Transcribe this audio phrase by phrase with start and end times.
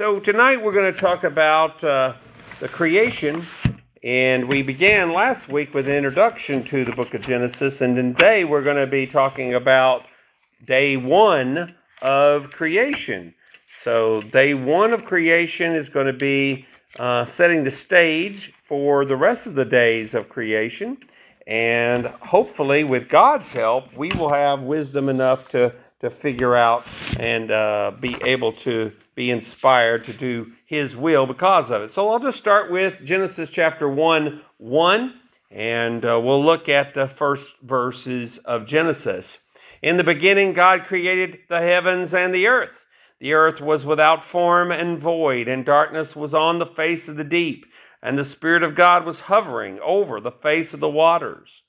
[0.00, 2.14] So, tonight we're going to talk about uh,
[2.58, 3.44] the creation,
[4.02, 8.44] and we began last week with an introduction to the book of Genesis, and today
[8.46, 10.06] we're going to be talking about
[10.64, 13.34] day one of creation.
[13.70, 16.64] So, day one of creation is going to be
[16.98, 20.96] uh, setting the stage for the rest of the days of creation,
[21.46, 26.86] and hopefully, with God's help, we will have wisdom enough to, to figure out
[27.18, 31.90] and uh, be able to be inspired to do his will because of it.
[31.90, 35.14] So I'll just start with Genesis chapter 1 1,
[35.50, 39.40] and uh, we'll look at the first verses of Genesis.
[39.82, 42.86] In the beginning, God created the heavens and the earth.
[43.18, 47.22] The earth was without form and void, and darkness was on the face of the
[47.22, 47.66] deep,
[48.02, 51.62] and the Spirit of God was hovering over the face of the waters.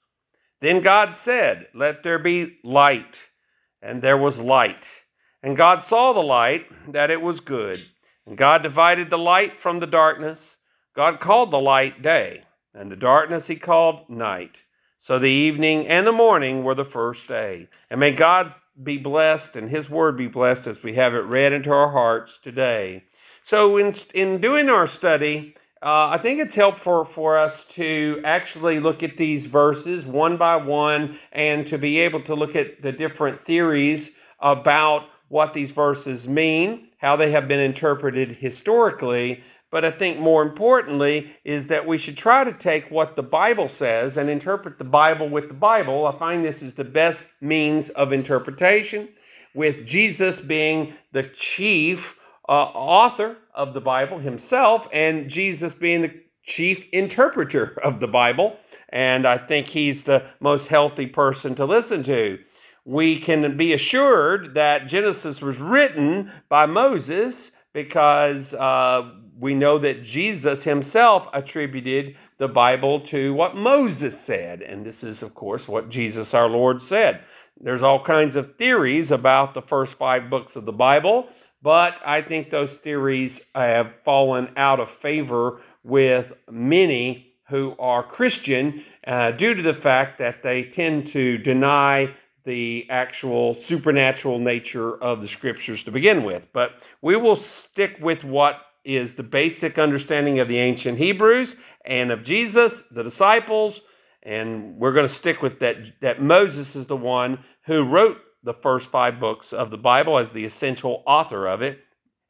[0.61, 3.17] Then God said, Let there be light,
[3.81, 4.87] and there was light.
[5.43, 7.83] And God saw the light, that it was good.
[8.25, 10.57] And God divided the light from the darkness.
[10.95, 14.63] God called the light day, and the darkness he called night.
[14.97, 17.69] So the evening and the morning were the first day.
[17.89, 21.53] And may God be blessed and his word be blessed as we have it read
[21.53, 23.05] into our hearts today.
[23.43, 28.79] So, in, in doing our study, uh, I think it's helpful for us to actually
[28.79, 32.91] look at these verses one by one and to be able to look at the
[32.91, 39.91] different theories about what these verses mean, how they have been interpreted historically, but I
[39.91, 44.29] think more importantly is that we should try to take what the Bible says and
[44.29, 46.05] interpret the Bible with the Bible.
[46.05, 49.07] I find this is the best means of interpretation,
[49.55, 56.13] with Jesus being the chief uh, author of the Bible himself and Jesus being the
[56.43, 58.57] chief interpreter of the Bible.
[58.89, 62.39] And I think he's the most healthy person to listen to
[62.85, 70.03] we can be assured that Genesis was written by Moses because uh, we know that
[70.03, 74.61] Jesus himself attributed the Bible to what Moses said.
[74.61, 77.23] And this is, of course, what Jesus our Lord said.
[77.59, 81.27] There's all kinds of theories about the first five books of the Bible,
[81.61, 88.83] but I think those theories have fallen out of favor with many who are Christian
[89.05, 95.21] uh, due to the fact that they tend to deny the actual supernatural nature of
[95.21, 96.47] the scriptures to begin with.
[96.53, 102.11] But we will stick with what is the basic understanding of the ancient Hebrews and
[102.11, 103.81] of Jesus, the disciples,
[104.23, 108.53] and we're going to stick with that that Moses is the one who wrote the
[108.53, 111.79] first 5 books of the Bible as the essential author of it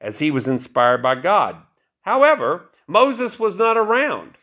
[0.01, 1.57] as he was inspired by God.
[2.01, 4.37] However, Moses was not around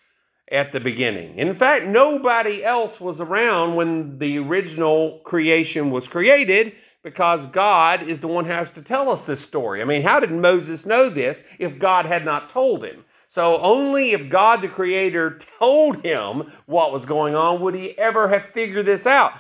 [0.51, 1.39] at the beginning.
[1.39, 6.73] In fact, nobody else was around when the original creation was created
[7.03, 9.81] because God is the one who has to tell us this story.
[9.81, 13.05] I mean, how did Moses know this if God had not told him?
[13.31, 18.29] So, only if God the Creator told him what was going on would he ever
[18.29, 19.35] have figured this out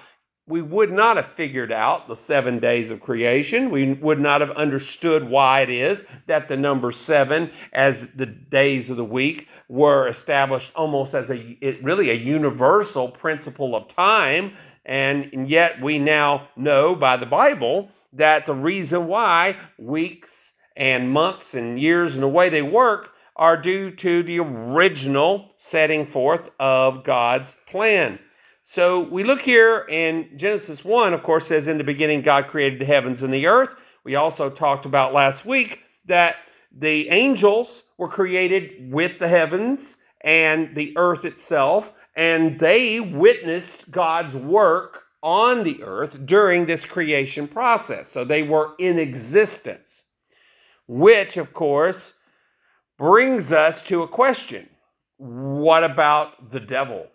[0.48, 3.70] we would not have figured out the seven days of creation.
[3.70, 8.88] We would not have understood why it is that the number seven, as the days
[8.88, 14.54] of the week, were established almost as a really a universal principle of time.
[14.86, 21.54] And yet we now know by the Bible that the reason why weeks and months
[21.54, 27.04] and years and the way they work are due to the original setting forth of
[27.04, 28.18] God's plan.
[28.70, 32.78] So we look here in Genesis 1, of course, says, In the beginning, God created
[32.78, 33.74] the heavens and the earth.
[34.04, 36.36] We also talked about last week that
[36.70, 44.34] the angels were created with the heavens and the earth itself, and they witnessed God's
[44.34, 48.08] work on the earth during this creation process.
[48.08, 50.02] So they were in existence,
[50.86, 52.12] which, of course,
[52.98, 54.68] brings us to a question
[55.16, 57.06] What about the devil?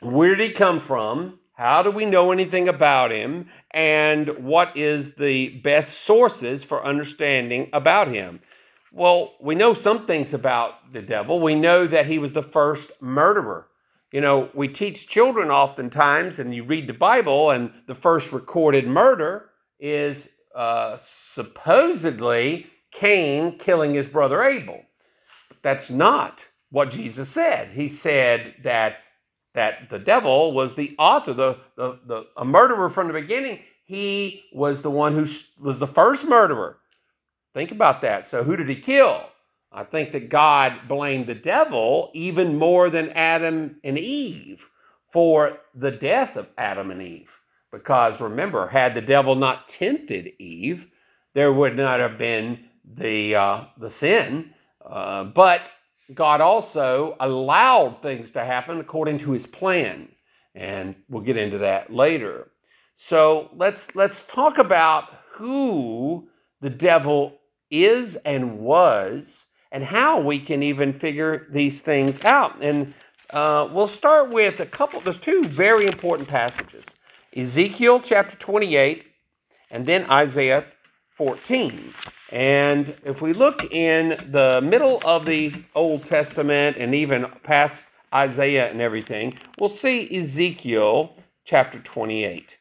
[0.00, 1.38] Where did he come from?
[1.54, 3.48] How do we know anything about him?
[3.72, 8.40] And what is the best sources for understanding about him?
[8.92, 11.40] Well, we know some things about the devil.
[11.40, 13.66] We know that he was the first murderer.
[14.12, 18.86] You know, we teach children oftentimes, and you read the Bible, and the first recorded
[18.86, 24.84] murder is uh, supposedly Cain killing his brother Abel.
[25.60, 27.72] That's not what Jesus said.
[27.72, 28.98] He said that
[29.54, 33.60] that the devil was the author, the, the, the a murderer from the beginning.
[33.84, 35.26] He was the one who
[35.58, 36.78] was the first murderer.
[37.54, 38.26] Think about that.
[38.26, 39.24] So who did he kill?
[39.72, 44.66] I think that God blamed the devil even more than Adam and Eve
[45.10, 47.30] for the death of Adam and Eve.
[47.70, 50.90] Because remember, had the devil not tempted Eve,
[51.34, 54.54] there would not have been the uh, the sin,
[54.84, 55.68] uh, but
[56.14, 60.08] God also allowed things to happen according to His plan,
[60.54, 62.50] and we'll get into that later.
[62.96, 66.28] So let's let's talk about who
[66.60, 67.38] the devil
[67.70, 72.62] is and was, and how we can even figure these things out.
[72.62, 72.94] And
[73.30, 75.00] uh, we'll start with a couple.
[75.00, 76.86] There's two very important passages:
[77.36, 79.04] Ezekiel chapter 28,
[79.70, 80.64] and then Isaiah
[81.10, 81.92] 14.
[82.30, 88.70] And if we look in the middle of the Old Testament and even past Isaiah
[88.70, 92.58] and everything, we'll see Ezekiel chapter 28.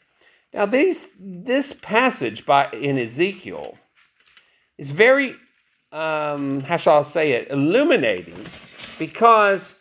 [0.53, 3.77] Now, these, this passage by, in Ezekiel
[4.77, 5.35] is very,
[5.91, 8.45] um, how shall I say it, illuminating
[8.97, 9.75] because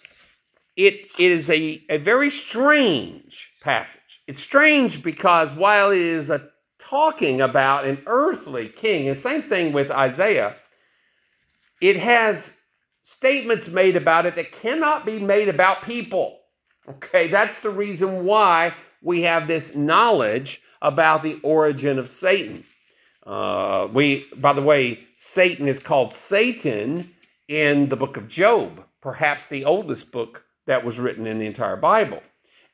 [0.77, 4.23] it, it is a, a very strange passage.
[4.27, 6.49] It's strange because while it is a
[6.89, 10.57] talking about an earthly king, and same thing with Isaiah,
[11.81, 12.57] it has
[13.03, 16.39] statements made about it that cannot be made about people.
[16.89, 22.65] Okay, that's the reason why we have this knowledge about the origin of Satan.
[23.27, 27.13] Uh, we, by the way, Satan is called Satan
[27.49, 31.77] in the book of Job, perhaps the oldest book that was written in the entire
[31.77, 32.23] Bible.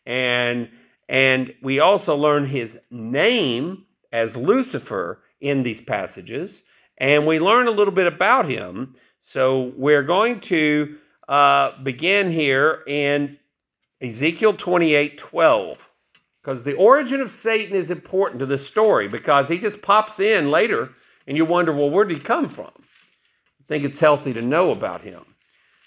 [0.05, 0.69] And
[1.09, 6.63] and we also learn his name as Lucifer in these passages,
[6.99, 8.95] and we learn a little bit about him.
[9.21, 10.97] So we're going to
[11.29, 13.39] uh, begin here in
[14.01, 15.89] Ezekiel 28 12.
[16.43, 20.51] Because the origin of Satan is important to this story because he just pops in
[20.51, 20.91] later
[21.27, 22.73] and you wonder, well, where did he come from?
[22.81, 25.25] I think it's healthy to know about him.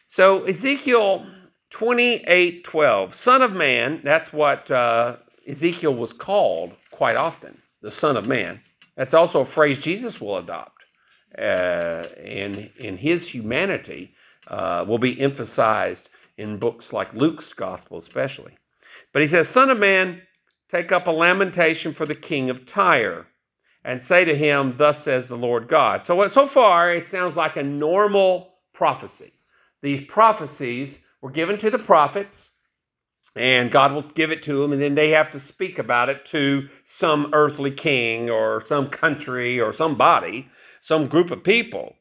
[0.08, 1.26] So, Ezekiel
[1.72, 8.18] 28 12, Son of Man, that's what uh, Ezekiel was called quite often, the Son
[8.18, 8.62] of Man.
[8.98, 10.84] That's also a phrase Jesus will adopt.
[11.38, 14.16] Uh, in, in his humanity
[14.48, 18.58] uh, will be emphasized in books like Luke's Gospel, especially.
[19.14, 20.24] But he says, Son of Man,
[20.70, 23.28] take up a lamentation for the king of Tyre
[23.84, 26.06] and say to him, Thus says the Lord God.
[26.06, 29.34] So, so far, it sounds like a normal prophecy.
[29.84, 32.50] These prophecies were given to the prophets,
[33.36, 36.26] and God will give it to them, and then they have to speak about it
[36.28, 40.48] to some earthly king or some country or somebody,
[40.82, 41.96] some group of people.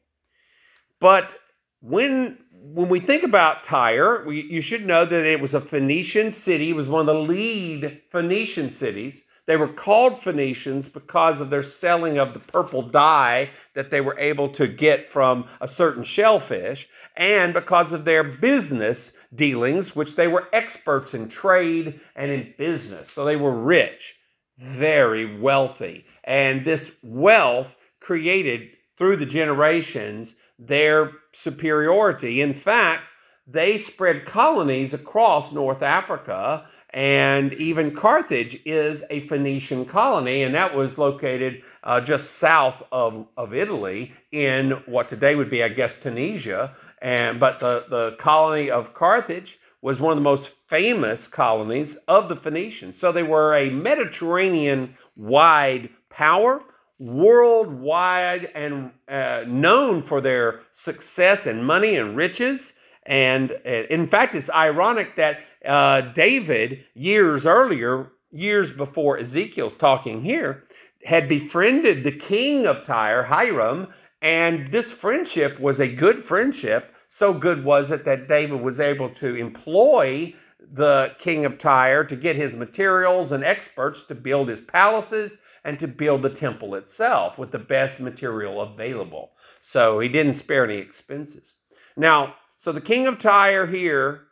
[0.99, 1.35] But
[1.81, 6.33] when when we think about Tyre, we, you should know that it was a Phoenician
[6.33, 6.71] city.
[6.71, 9.25] It was one of the lead Phoenician cities.
[9.45, 14.17] They were called Phoenicians because of their selling of the purple dye that they were
[14.17, 20.27] able to get from a certain shellfish, and because of their business dealings, which they
[20.27, 23.11] were experts in trade and in business.
[23.11, 24.15] So they were rich,
[24.57, 26.05] very wealthy.
[26.23, 32.41] And this wealth created through the generations their superiority.
[32.41, 33.09] In fact,
[33.47, 40.73] they spread colonies across North Africa, and even Carthage is a Phoenician colony, and that
[40.73, 45.99] was located uh, just south of, of Italy in what today would be, I guess,
[45.99, 46.75] Tunisia.
[47.05, 52.29] And, but the, the colony of Carthage was one of the most famous colonies of
[52.29, 52.97] the Phoenicians.
[52.97, 56.63] So they were a Mediterranean wide power
[56.97, 62.73] worldwide and uh, known for their success and money and riches.
[63.03, 70.23] And uh, in fact, it's ironic that uh, David, years earlier, years before Ezekiel's talking
[70.23, 70.63] here,
[71.03, 73.89] had befriended the king of Tyre, Hiram,
[74.23, 76.93] and this friendship was a good friendship.
[77.17, 82.13] So good was it that David was able to employ the king of Tyre to
[82.13, 87.37] get his materials and experts to build his palaces and to build the temple itself
[87.37, 89.31] with the best material available.
[89.61, 91.59] So he didn't spare any expenses.
[91.95, 94.23] Now, so the king of Tyre here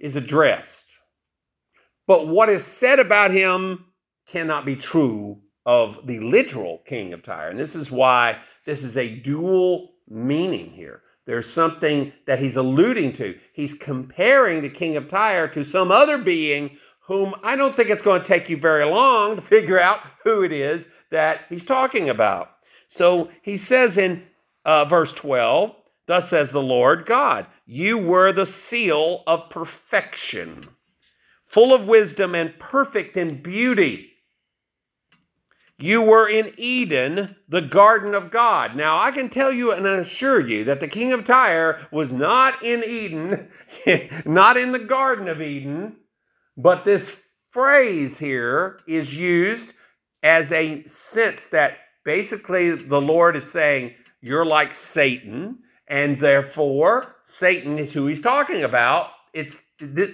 [0.00, 0.86] is addressed.
[2.06, 3.84] But what is said about him
[4.26, 7.50] cannot be true of the literal king of Tyre.
[7.50, 11.02] And this is why this is a dual meaning here.
[11.26, 13.38] There's something that he's alluding to.
[13.52, 16.76] He's comparing the king of Tyre to some other being
[17.06, 20.42] whom I don't think it's going to take you very long to figure out who
[20.42, 22.50] it is that he's talking about.
[22.88, 24.24] So he says in
[24.64, 25.74] uh, verse 12,
[26.06, 30.64] Thus says the Lord God, you were the seal of perfection,
[31.46, 34.13] full of wisdom and perfect in beauty.
[35.78, 38.76] You were in Eden, the garden of God.
[38.76, 42.62] Now, I can tell you and assure you that the king of Tyre was not
[42.62, 43.48] in Eden,
[44.24, 45.96] not in the garden of Eden,
[46.56, 47.16] but this
[47.50, 49.72] phrase here is used
[50.22, 57.78] as a sense that basically the Lord is saying, you're like Satan, and therefore Satan
[57.78, 59.10] is who he's talking about.
[59.32, 59.58] It's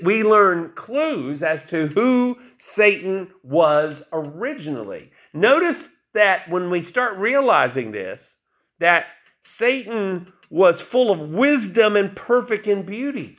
[0.03, 5.11] we learn clues as to who Satan was originally.
[5.33, 8.35] Notice that when we start realizing this,
[8.79, 9.07] that
[9.43, 13.37] Satan was full of wisdom and perfect in beauty.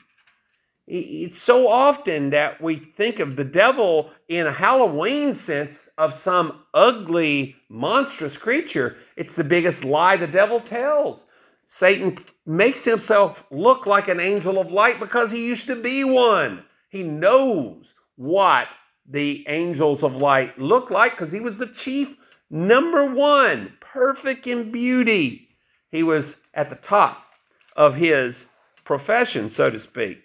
[0.88, 6.64] It's so often that we think of the devil in a Halloween sense of some
[6.74, 8.98] ugly, monstrous creature.
[9.16, 11.26] It's the biggest lie the devil tells.
[11.66, 16.66] Satan makes himself look like an angel of light because he used to be one.
[16.90, 18.68] He knows what
[19.08, 22.16] the angels of light look like because he was the chief
[22.50, 25.50] number one, perfect in beauty.
[25.90, 27.26] He was at the top
[27.76, 28.46] of his
[28.84, 30.24] profession, so to speak.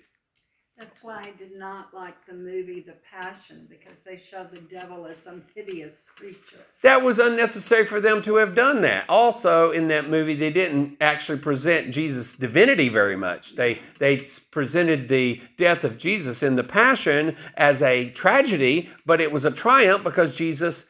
[0.78, 5.06] That's why I did not like the movie The Passion because they show the devil
[5.06, 6.58] as some hideous creature.
[6.82, 9.08] That was unnecessary for them to have done that.
[9.08, 13.56] Also, in that movie, they didn't actually present Jesus' divinity very much.
[13.56, 19.32] They they presented the death of Jesus in the Passion as a tragedy, but it
[19.32, 20.84] was a triumph because Jesus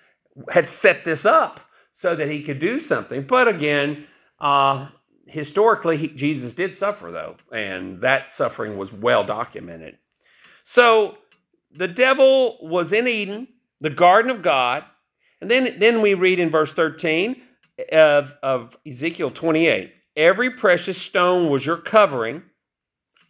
[0.51, 1.61] had set this up
[1.93, 3.23] so that he could do something.
[3.23, 4.07] But again,
[4.41, 4.89] uh,
[5.27, 9.99] historically, Jesus did suffer, though, and that suffering was well documented.
[10.65, 11.19] So
[11.75, 13.49] the devil was in Eden,
[13.81, 14.85] the garden of God,
[15.41, 17.41] and then, then we read in verse 13
[17.93, 22.43] of, of Ezekiel 28 every precious stone was your covering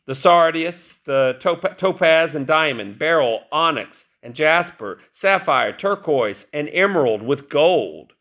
[0.06, 1.36] the sardius, the
[1.76, 8.12] topaz and diamond, beryl, onyx, and jasper, sapphire, turquoise, and emerald with gold.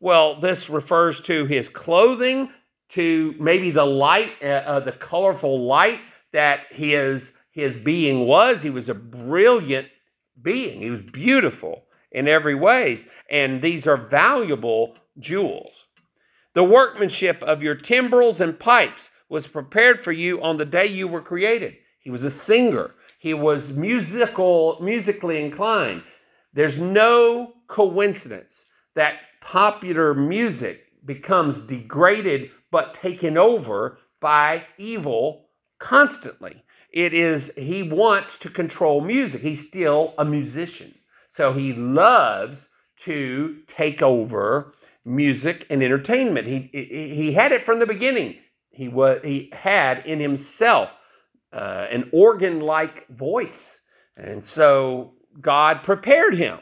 [0.00, 2.50] Well, this refers to his clothing,
[2.94, 6.00] to maybe the light, uh, uh, the colorful light
[6.32, 8.62] that his his being was.
[8.62, 9.88] He was a brilliant
[10.40, 10.80] being.
[10.80, 15.72] He was beautiful in every ways, and these are valuable jewels.
[16.54, 21.08] The workmanship of your timbrels and pipes was prepared for you on the day you
[21.08, 21.74] were created.
[21.98, 22.92] He was a singer.
[23.18, 26.04] He was musical, musically inclined.
[26.52, 35.46] There's no coincidence that popular music becomes degraded but taken over by evil
[35.78, 36.64] constantly.
[36.90, 39.42] It is, he wants to control music.
[39.42, 40.96] He's still a musician.
[41.28, 42.70] So he loves
[43.04, 46.48] to take over music and entertainment.
[46.48, 46.68] He,
[47.14, 48.38] he had it from the beginning.
[48.70, 50.90] He, was, he had in himself
[51.52, 53.82] uh, an organ like voice.
[54.16, 56.58] And so God prepared him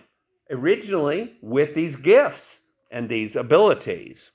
[0.50, 4.30] originally with these gifts and these abilities.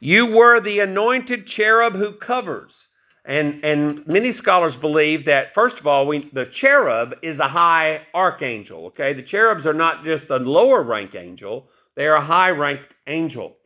[0.00, 2.88] You were the anointed cherub who covers.
[3.24, 8.06] And, and many scholars believe that, first of all, we, the cherub is a high
[8.14, 8.86] archangel.
[8.86, 12.94] Okay, the cherubs are not just a lower rank angel, they are a high ranked
[13.06, 13.56] angel.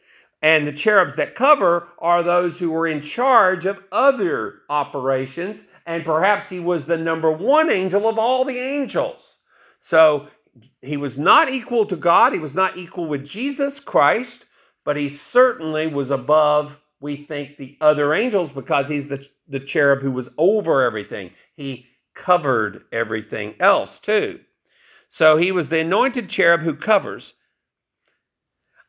[0.41, 5.69] And the cherubs that cover are those who were in charge of other operations.
[5.87, 9.37] And perhaps he was the number one angel of all the angels.
[9.81, 10.27] So
[10.81, 14.45] he was not equal to God, he was not equal with Jesus Christ
[14.85, 20.01] but he certainly was above, we think, the other angels because he's the, the cherub
[20.01, 21.31] who was over everything.
[21.55, 24.41] He covered everything else too.
[25.09, 27.35] So he was the anointed cherub who covers.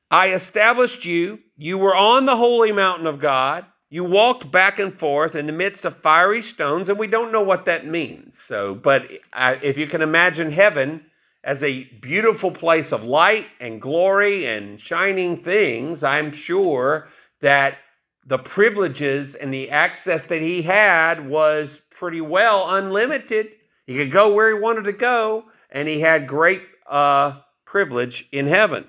[0.10, 1.40] I established you.
[1.58, 3.66] You were on the holy mountain of God.
[3.90, 7.44] You walked back and forth in the midst of fiery stones, and we don't know
[7.44, 8.40] what that means.
[8.40, 11.06] So, but uh, if you can imagine heaven,
[11.44, 17.10] as a beautiful place of light and glory and shining things, I'm sure
[17.42, 17.78] that
[18.26, 23.50] the privileges and the access that he had was pretty well unlimited.
[23.86, 28.48] He could go where he wanted to go, and he had great uh, privilege in
[28.48, 28.88] heaven.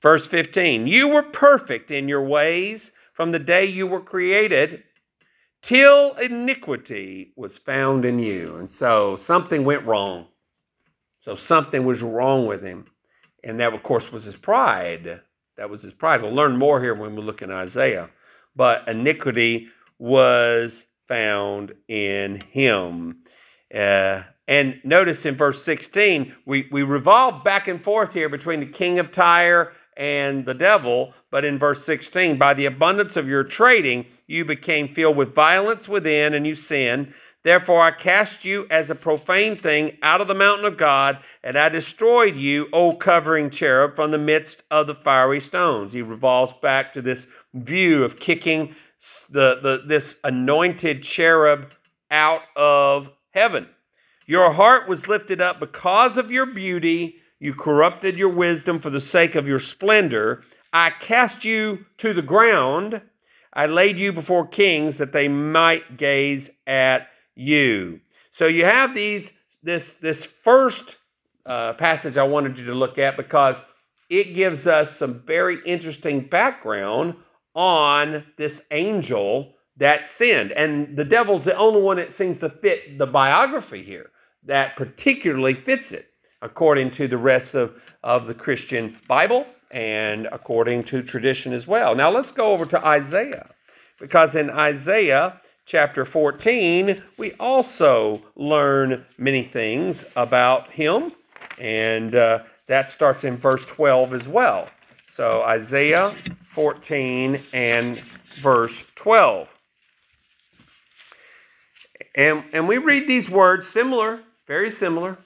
[0.00, 4.82] Verse 15 You were perfect in your ways from the day you were created
[5.60, 8.56] till iniquity was found in you.
[8.56, 10.26] And so something went wrong.
[11.22, 12.86] So something was wrong with him.
[13.42, 15.22] And that, of course, was his pride.
[15.56, 16.22] That was his pride.
[16.22, 18.10] We'll learn more here when we look in Isaiah.
[18.54, 23.22] But iniquity was found in him.
[23.72, 28.66] Uh, and notice in verse 16, we, we revolve back and forth here between the
[28.66, 31.14] king of Tyre and the devil.
[31.30, 35.88] But in verse 16, by the abundance of your trading, you became filled with violence
[35.88, 37.14] within and you sinned.
[37.44, 41.58] Therefore, I cast you as a profane thing out of the mountain of God, and
[41.58, 45.92] I destroyed you, O covering cherub, from the midst of the fiery stones.
[45.92, 48.76] He revolves back to this view of kicking
[49.28, 51.74] the, the, this anointed cherub
[52.10, 53.68] out of heaven.
[54.26, 57.16] Your heart was lifted up because of your beauty.
[57.40, 60.44] You corrupted your wisdom for the sake of your splendor.
[60.72, 63.02] I cast you to the ground.
[63.52, 68.00] I laid you before kings that they might gaze at you.
[68.30, 70.96] So you have these this this first
[71.46, 73.62] uh, passage I wanted you to look at because
[74.08, 77.14] it gives us some very interesting background
[77.54, 80.52] on this angel that sinned.
[80.52, 84.10] And the devil's the only one that seems to fit the biography here,
[84.44, 86.08] that particularly fits it,
[86.42, 91.94] according to the rest of, of the Christian Bible and according to tradition as well.
[91.94, 93.48] Now let's go over to Isaiah,
[93.98, 95.40] because in Isaiah
[95.72, 101.10] chapter 14, we also learn many things about him,
[101.58, 104.68] and uh, that starts in verse 12 as well.
[105.08, 106.14] So Isaiah
[106.50, 107.98] 14 and
[108.34, 109.48] verse 12.
[112.14, 115.16] And, and we read these words similar, very similar.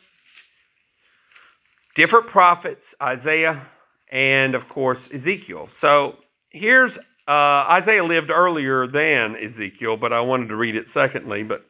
[1.97, 3.67] Different prophets, Isaiah
[4.13, 5.67] and of course Ezekiel.
[5.73, 6.19] So
[6.51, 11.43] here's uh, Isaiah lived earlier than Ezekiel, but I wanted to read it secondly.
[11.43, 11.67] But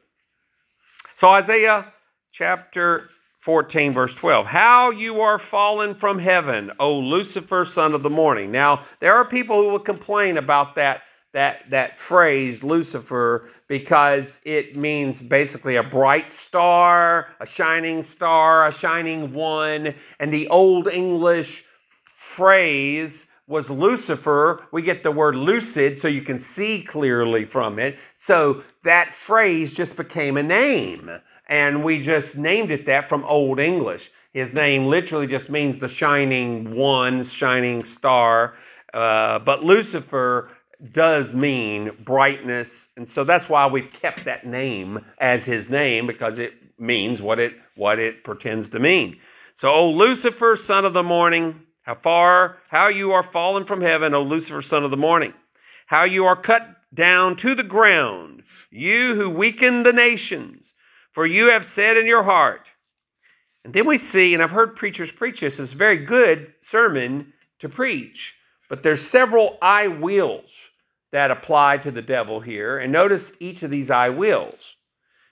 [1.14, 1.92] so Isaiah
[2.30, 3.08] chapter
[3.38, 4.46] 14, verse 12.
[4.46, 8.50] How you are fallen from heaven, O Lucifer, son of the morning.
[8.50, 14.76] Now, there are people who will complain about that, that, that phrase, Lucifer, because it
[14.76, 19.94] means basically a bright star, a shining star, a shining one.
[20.18, 21.64] And the Old English
[22.02, 24.66] phrase was Lucifer.
[24.72, 27.98] We get the word lucid so you can see clearly from it.
[28.16, 31.10] So that phrase just became a name.
[31.48, 34.10] And we just named it that from Old English.
[34.32, 38.54] His name literally just means the shining one, shining star.
[38.92, 40.50] Uh, but Lucifer
[40.92, 42.88] does mean brightness.
[42.96, 47.38] And so that's why we've kept that name as his name because it means what
[47.38, 49.18] it, what it pretends to mean.
[49.54, 54.12] So, O Lucifer, son of the morning, how far, how you are fallen from heaven,
[54.12, 55.32] O Lucifer, son of the morning.
[55.86, 60.74] How you are cut down to the ground, you who weaken the nations.
[61.12, 62.72] For you have said in your heart.
[63.64, 67.32] And then we see, and I've heard preachers preach this, it's a very good sermon
[67.60, 68.34] to preach,
[68.68, 70.50] but there's several I wills
[71.12, 72.78] that apply to the devil here.
[72.78, 74.74] And notice each of these I wills.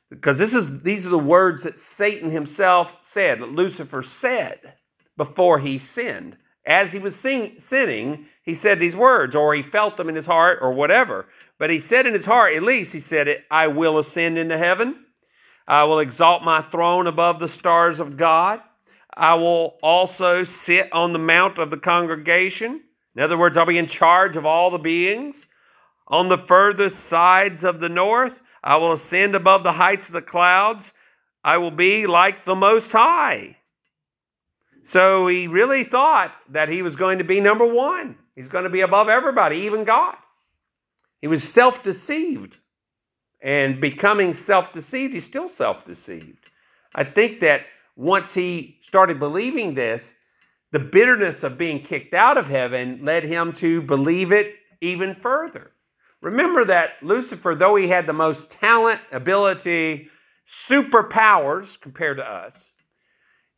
[0.09, 4.75] Because this is these are the words that Satan himself said, that Lucifer said
[5.17, 9.96] before he sinned as he was sing, sinning, he said these words, or he felt
[9.96, 11.27] them in his heart, or whatever.
[11.59, 14.59] But he said in his heart, at least he said it, I will ascend into
[14.59, 15.05] heaven.
[15.66, 18.61] I will exalt my throne above the stars of God.
[19.16, 22.83] I will also sit on the mount of the congregation.
[23.14, 25.46] In other words, I'll be in charge of all the beings.
[26.09, 30.22] On the furthest sides of the north, I will ascend above the heights of the
[30.22, 30.92] clouds.
[31.42, 33.59] I will be like the Most High.
[34.85, 38.18] So he really thought that he was going to be number one.
[38.37, 40.16] He's going to be above everybody, even God.
[41.23, 42.59] He was self deceived.
[43.40, 46.51] And becoming self deceived, he's still self deceived.
[46.94, 47.62] I think that
[47.97, 50.16] once he started believing this,
[50.70, 55.70] the bitterness of being kicked out of heaven led him to believe it even further.
[56.20, 60.09] Remember that Lucifer, though he had the most talent, ability,
[60.47, 62.70] superpowers compared to us,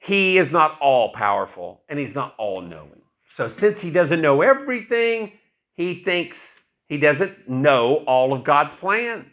[0.07, 3.03] he is not all powerful and he's not all knowing.
[3.35, 5.33] So, since he doesn't know everything,
[5.75, 9.27] he thinks he doesn't know all of God's plans.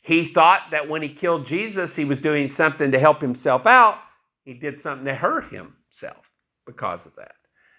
[0.00, 3.98] He thought that when he killed Jesus, he was doing something to help himself out.
[4.42, 6.30] He did something to hurt himself
[6.64, 7.34] because of that.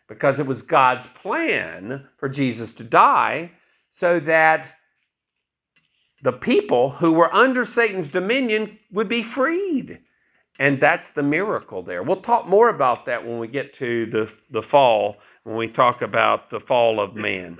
[0.07, 3.51] Because it was God's plan for Jesus to die
[3.89, 4.75] so that
[6.21, 10.01] the people who were under Satan's dominion would be freed.
[10.59, 12.03] And that's the miracle there.
[12.03, 16.01] We'll talk more about that when we get to the, the fall, when we talk
[16.01, 17.57] about the fall of man.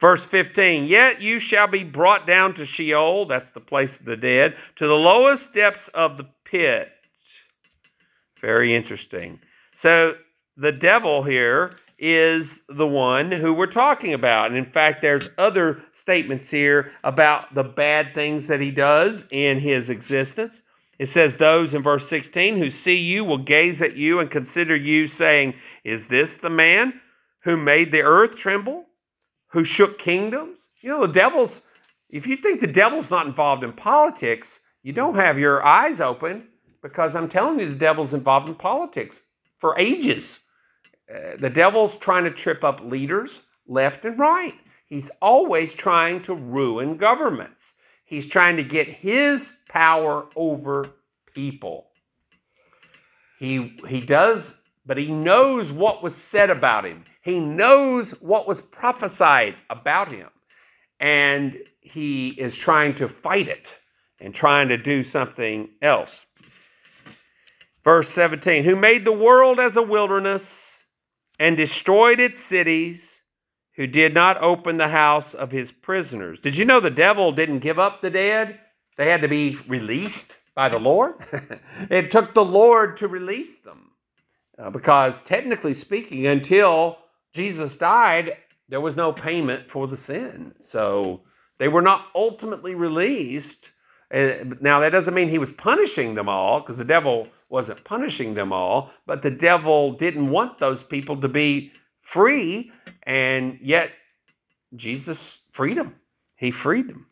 [0.00, 4.16] Verse 15, yet you shall be brought down to Sheol, that's the place of the
[4.16, 6.90] dead, to the lowest depths of the pit.
[8.40, 9.40] Very interesting.
[9.74, 10.16] So
[10.56, 14.46] the devil here is the one who we're talking about.
[14.46, 19.60] And in fact, there's other statements here about the bad things that he does in
[19.60, 20.62] his existence.
[21.00, 24.76] It says, Those in verse 16 who see you will gaze at you and consider
[24.76, 27.00] you, saying, Is this the man
[27.44, 28.84] who made the earth tremble,
[29.52, 30.68] who shook kingdoms?
[30.82, 31.62] You know, the devil's,
[32.10, 36.48] if you think the devil's not involved in politics, you don't have your eyes open
[36.82, 39.22] because I'm telling you, the devil's involved in politics
[39.56, 40.40] for ages.
[41.10, 44.58] Uh, the devil's trying to trip up leaders left and right.
[44.84, 47.72] He's always trying to ruin governments.
[48.10, 50.90] He's trying to get his power over
[51.32, 51.86] people.
[53.38, 57.04] He, he does but he knows what was said about him.
[57.22, 60.28] He knows what was prophesied about him.
[60.98, 63.68] And he is trying to fight it
[64.18, 66.26] and trying to do something else.
[67.84, 70.84] Verse 17 Who made the world as a wilderness
[71.38, 73.19] and destroyed its cities,
[73.80, 76.42] who did not open the house of his prisoners.
[76.42, 78.60] Did you know the devil didn't give up the dead?
[78.98, 81.14] They had to be released by the Lord.
[81.88, 83.92] it took the Lord to release them.
[84.58, 86.98] Uh, because technically speaking, until
[87.32, 88.36] Jesus died,
[88.68, 90.52] there was no payment for the sin.
[90.60, 91.22] So
[91.56, 93.70] they were not ultimately released.
[94.12, 98.34] Uh, now, that doesn't mean he was punishing them all, because the devil wasn't punishing
[98.34, 103.92] them all, but the devil didn't want those people to be free, and yet
[104.74, 105.96] Jesus freed them.
[106.36, 107.06] He freed them.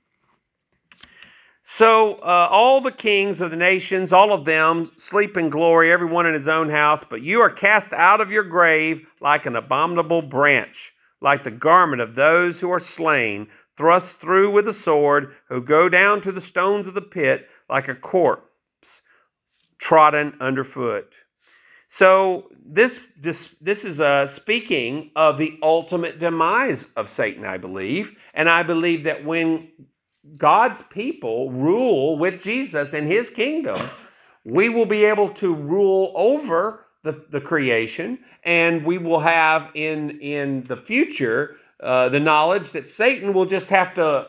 [1.63, 6.25] So uh, all the kings of the nations, all of them, sleep in glory, everyone
[6.25, 7.05] in his own house.
[7.05, 12.01] But you are cast out of your grave like an abominable branch, like the garment
[12.01, 16.41] of those who are slain, thrust through with a sword, who go down to the
[16.41, 19.03] stones of the pit like a corpse
[19.79, 21.15] trodden underfoot.
[21.89, 28.17] So this this this is uh, speaking of the ultimate demise of Satan, I believe,
[28.35, 29.69] and I believe that when
[30.37, 33.89] God's people rule with Jesus in his kingdom,
[34.45, 40.19] we will be able to rule over the, the creation, and we will have in,
[40.21, 44.29] in the future uh, the knowledge that Satan will just have to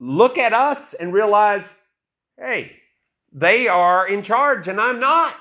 [0.00, 1.78] look at us and realize,
[2.38, 2.76] hey,
[3.32, 5.34] they are in charge and I'm not.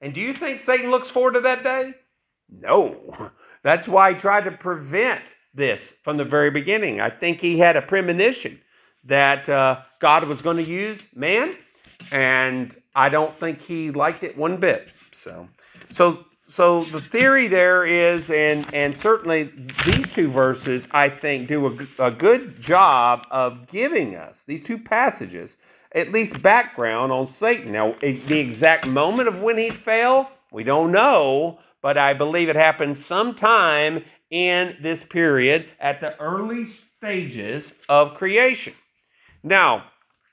[0.00, 1.94] And do you think Satan looks forward to that day?
[2.48, 3.30] No.
[3.62, 5.22] That's why he tried to prevent
[5.54, 7.00] this from the very beginning.
[7.00, 8.60] I think he had a premonition
[9.04, 11.54] that uh, God was going to use man,
[12.10, 14.92] and I don't think he liked it one bit.
[15.12, 15.48] So,
[15.90, 19.50] so, so the theory there is, and and certainly
[19.84, 24.78] these two verses, I think, do a, a good job of giving us these two
[24.78, 25.56] passages
[25.94, 27.72] at least background on Satan.
[27.72, 32.56] Now, the exact moment of when he fell, we don't know, but I believe it
[32.56, 38.74] happened sometime in this period at the early stages of creation.
[39.42, 39.84] Now,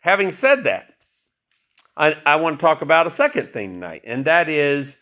[0.01, 0.93] having said that,
[1.95, 4.99] I, I want to talk about a second thing tonight, and that is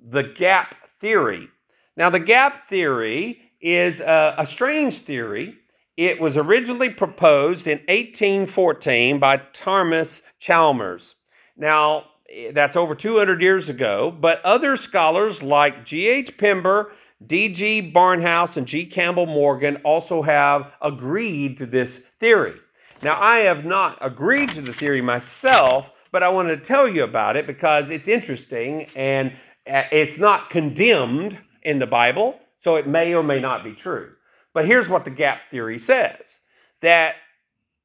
[0.00, 1.48] the gap theory.
[1.96, 5.58] Now, the gap theory is a, a strange theory.
[5.98, 11.16] It was originally proposed in 1814 by Thomas Chalmers.
[11.56, 12.04] Now,
[12.52, 16.38] that's over 200 years ago, but other scholars like G.H.
[16.38, 16.92] Pember,
[17.26, 17.90] D.G.
[17.92, 18.86] Barnhouse, and G.
[18.86, 22.54] Campbell Morgan also have agreed to this theory.
[23.02, 27.02] Now, I have not agreed to the theory myself, but I wanted to tell you
[27.02, 29.32] about it because it's interesting and
[29.68, 34.12] uh, it's not condemned in the Bible, so it may or may not be true.
[34.58, 36.40] But here's what the gap theory says
[36.80, 37.14] that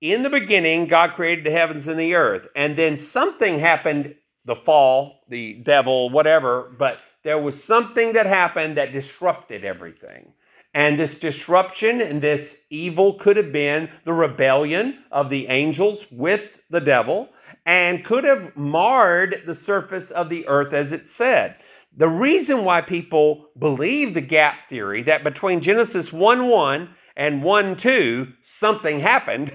[0.02, 4.56] in the beginning, God created the heavens and the earth, and then something happened the
[4.56, 10.34] fall, the devil, whatever, but there was something that happened that disrupted everything.
[10.74, 16.60] And this disruption and this evil could have been the rebellion of the angels with
[16.72, 17.30] the devil
[17.68, 21.56] and could have marred the surface of the earth as it said.
[21.96, 27.76] The reason why people believe the gap theory that between Genesis 1 1 and 1
[27.76, 29.52] 2 something happened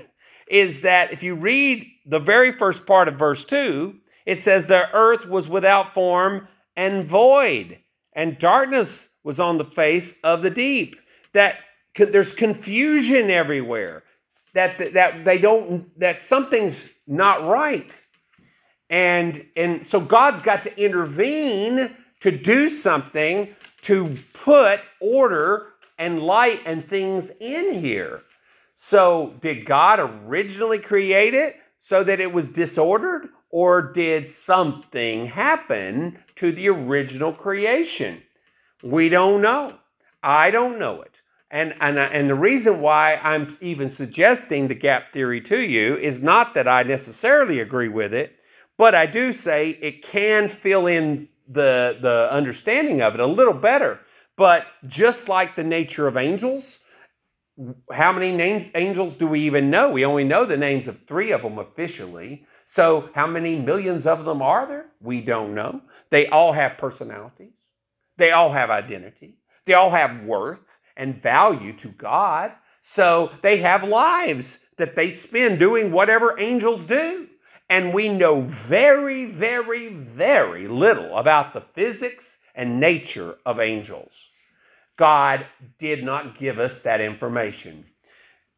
[0.48, 4.90] is that if you read the very first part of verse 2, it says the
[4.92, 7.80] earth was without form and void,
[8.12, 10.96] and darkness was on the face of the deep
[11.32, 11.56] that
[11.96, 14.04] there's confusion everywhere,
[14.54, 17.90] that, that they don't, that something's not right.
[18.88, 26.60] And, and so God's got to intervene to do something to put order and light
[26.64, 28.22] and things in here.
[28.74, 36.18] So, did God originally create it so that it was disordered, or did something happen
[36.36, 38.22] to the original creation?
[38.82, 39.78] We don't know.
[40.22, 41.20] I don't know it.
[41.50, 45.96] And, and, uh, and the reason why I'm even suggesting the gap theory to you
[45.96, 48.36] is not that I necessarily agree with it,
[48.76, 53.54] but I do say it can fill in the, the understanding of it a little
[53.54, 54.00] better.
[54.36, 56.80] But just like the nature of angels,
[57.90, 59.90] how many names, angels do we even know?
[59.90, 62.46] We only know the names of three of them officially.
[62.66, 64.86] So, how many millions of them are there?
[65.00, 65.80] We don't know.
[66.10, 67.54] They all have personalities,
[68.16, 72.52] they all have identity, they all have worth and value to God.
[72.82, 77.27] So they have lives that they spend doing whatever angels do.
[77.70, 84.12] And we know very, very, very little about the physics and nature of angels.
[84.96, 85.46] God
[85.78, 87.86] did not give us that information.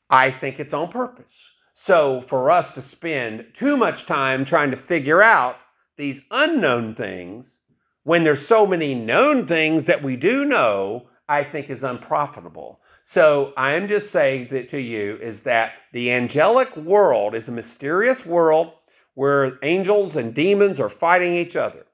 [0.09, 1.27] I think it's on purpose.
[1.75, 5.57] So, for us to spend too much time trying to figure out
[5.97, 7.61] these unknown things
[8.03, 12.81] when there's so many known things that we do know, I think is unprofitable.
[13.05, 17.53] So, I am just saying that to you is that the angelic world is a
[17.53, 18.73] mysterious world
[19.15, 21.87] where angels and demons are fighting each other.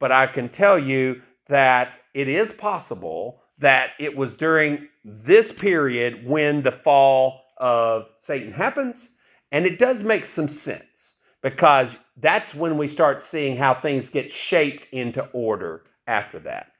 [0.00, 6.26] But I can tell you that it is possible that it was during this period
[6.26, 9.10] when the fall of Satan happens.
[9.52, 14.30] And it does make some sense because that's when we start seeing how things get
[14.30, 16.72] shaped into order after that.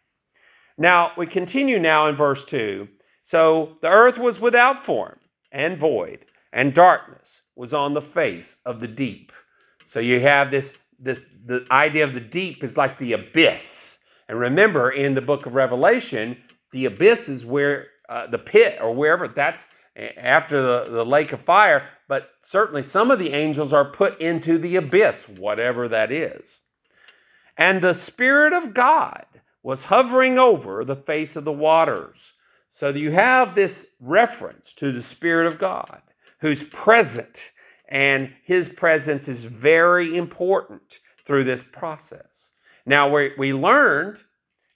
[0.76, 2.88] Now, we continue now in verse 2.
[3.22, 5.18] So the earth was without form
[5.52, 9.32] and void, and darkness was on the face of the deep.
[9.84, 13.98] So you have this, this the idea of the deep is like the abyss.
[14.28, 16.38] And remember, in the book of Revelation,
[16.72, 19.66] the abyss is where uh, the pit or wherever that's
[19.96, 24.58] after the, the lake of fire, but certainly some of the angels are put into
[24.58, 26.60] the abyss, whatever that is.
[27.56, 29.26] And the Spirit of God
[29.62, 32.32] was hovering over the face of the waters.
[32.68, 36.02] So you have this reference to the Spirit of God
[36.40, 37.52] who's present,
[37.94, 42.50] and his presence is very important through this process.
[42.84, 44.18] Now, we, we learned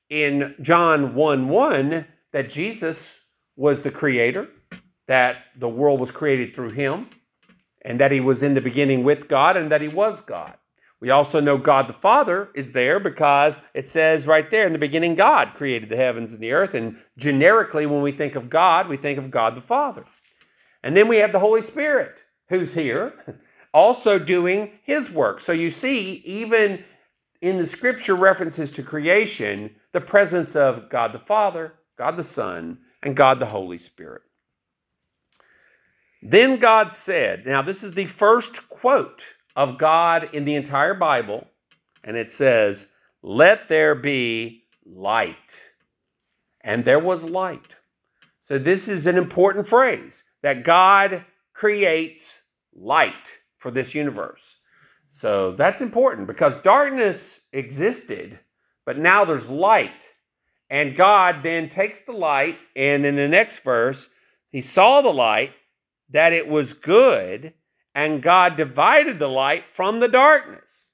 [0.08, 3.16] in John 1 1 that Jesus
[3.56, 4.48] was the creator,
[5.08, 7.08] that the world was created through him,
[7.82, 10.54] and that he was in the beginning with God, and that he was God.
[11.00, 14.78] We also know God the Father is there because it says right there in the
[14.78, 16.74] beginning, God created the heavens and the earth.
[16.74, 20.04] And generically, when we think of God, we think of God the Father.
[20.84, 22.17] And then we have the Holy Spirit
[22.48, 23.14] who's here,
[23.74, 25.40] also doing his work.
[25.40, 26.84] So you see, even
[27.40, 32.78] in the scripture references to creation, the presence of God the Father, God the Son,
[33.02, 34.22] and God the Holy Spirit.
[36.20, 39.22] Then God said, now this is the first quote
[39.54, 41.48] of God in the entire Bible,
[42.04, 42.88] and it says,
[43.22, 45.36] Let there be light.
[46.60, 47.76] And there was light.
[48.40, 51.24] So this is an important phrase that God
[51.58, 54.58] creates light for this universe.
[55.08, 58.38] So that's important because darkness existed,
[58.86, 59.90] but now there's light.
[60.70, 64.08] And God then takes the light, and in the next verse,
[64.50, 65.52] he saw the light,
[66.08, 67.54] that it was good,
[67.92, 70.90] and God divided the light from the darkness.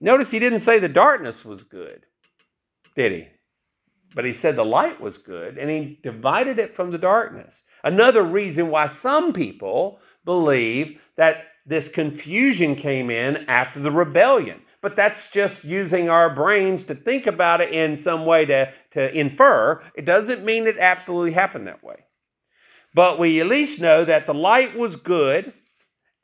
[0.00, 2.06] Notice he didn't say the darkness was good,
[2.94, 3.28] did he?
[4.14, 7.60] But he said the light was good, and he divided it from the darkness.
[7.86, 14.60] Another reason why some people believe that this confusion came in after the rebellion.
[14.80, 19.16] But that's just using our brains to think about it in some way to, to
[19.16, 19.80] infer.
[19.94, 22.04] It doesn't mean it absolutely happened that way.
[22.92, 25.52] But we at least know that the light was good,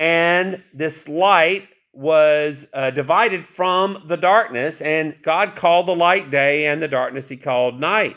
[0.01, 6.67] and this light was uh, divided from the darkness, and God called the light day,
[6.67, 8.17] and the darkness he called night.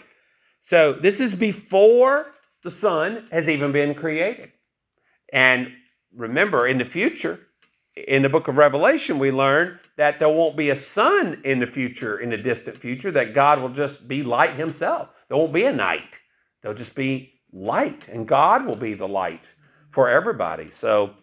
[0.61, 2.31] So this is before
[2.65, 4.51] the sun has even been created.
[5.31, 5.71] And
[6.11, 7.39] remember, in the future,
[7.95, 11.67] in the book of Revelation, we learn that there won't be a sun in the
[11.67, 15.09] future, in the distant future, that God will just be light himself.
[15.29, 16.09] There won't be a night.
[16.61, 19.45] There'll just be light, and God will be the light
[19.91, 20.71] for everybody.
[20.71, 21.13] So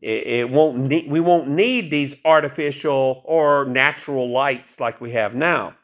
[0.00, 5.34] it, it won't need, we won't need these artificial or natural lights like we have
[5.34, 5.74] now.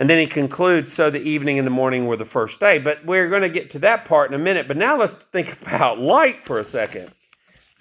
[0.00, 2.78] And then he concludes, so the evening and the morning were the first day.
[2.78, 4.66] But we're going to get to that part in a minute.
[4.66, 7.12] But now let's think about light for a second.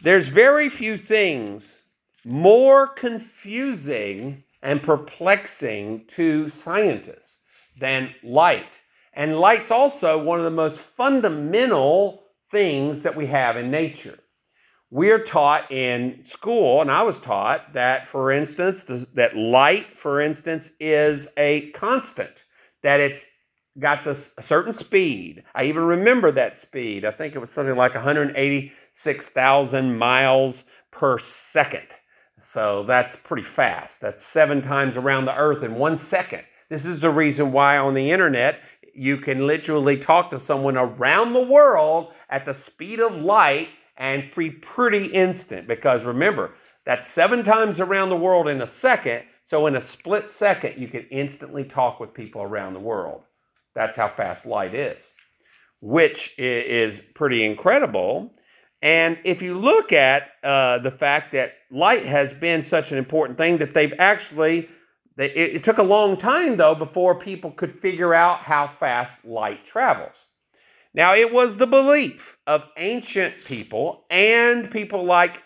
[0.03, 1.84] There's very few things
[2.25, 7.38] more confusing and perplexing to scientists
[7.79, 8.73] than light.
[9.13, 14.19] And light's also one of the most fundamental things that we have in nature
[14.91, 20.71] we're taught in school, and I was taught that, for instance, that light, for instance,
[20.80, 22.43] is a constant,
[22.82, 23.25] that it's
[23.78, 25.43] got this a certain speed.
[25.54, 27.06] I even remember that speed.
[27.06, 31.88] I think it was something like 186,000 miles per second.
[32.39, 34.02] So that's pretty fast.
[34.02, 36.43] That's seven times around the earth in one second.
[36.69, 38.60] This is the reason why on the internet
[38.95, 44.31] you can literally talk to someone around the world at the speed of light and
[44.35, 46.53] be pretty instant because remember,
[46.85, 49.23] that's seven times around the world in a second.
[49.43, 53.21] So, in a split second, you can instantly talk with people around the world.
[53.75, 55.12] That's how fast light is,
[55.81, 58.33] which is pretty incredible.
[58.81, 63.38] And if you look at uh, the fact that light has been such an important
[63.38, 64.69] thing that they've actually,
[65.17, 69.25] They, it, it took a long time, though, before people could figure out how fast
[69.25, 70.15] light travels.
[70.99, 75.43] Now, it was the belief of ancient people and people like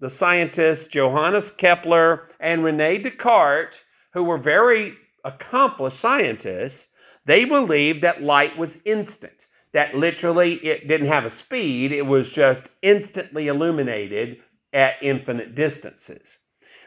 [0.00, 3.76] the scientists Johannes Kepler and Rene Descartes,
[4.14, 6.88] who were very accomplished scientists,
[7.26, 12.30] they believed that light was instant, that literally it didn't have a speed, it was
[12.30, 14.38] just instantly illuminated
[14.72, 16.38] at infinite distances.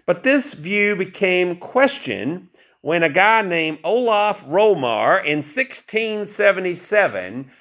[0.08, 2.48] But this view became questioned
[2.82, 7.52] when a guy named Olaf Rømer in 1677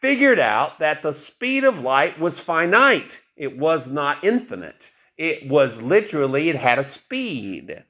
[0.00, 3.20] figured out that the speed of light was finite.
[3.36, 4.92] It was not infinite.
[5.16, 7.84] It was literally, it had a speed.